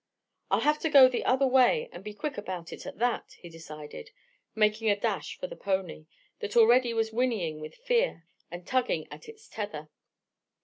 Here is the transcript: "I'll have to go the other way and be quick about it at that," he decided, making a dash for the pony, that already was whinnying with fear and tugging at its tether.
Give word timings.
"I'll 0.49 0.61
have 0.61 0.79
to 0.79 0.89
go 0.89 1.07
the 1.07 1.23
other 1.25 1.45
way 1.45 1.87
and 1.91 2.03
be 2.03 2.15
quick 2.15 2.35
about 2.35 2.73
it 2.73 2.87
at 2.87 2.97
that," 2.97 3.35
he 3.37 3.49
decided, 3.49 4.09
making 4.55 4.89
a 4.89 4.99
dash 4.99 5.37
for 5.37 5.45
the 5.45 5.55
pony, 5.55 6.07
that 6.39 6.57
already 6.57 6.91
was 6.91 7.13
whinnying 7.13 7.59
with 7.61 7.75
fear 7.75 8.25
and 8.49 8.65
tugging 8.65 9.07
at 9.11 9.29
its 9.29 9.47
tether. 9.47 9.89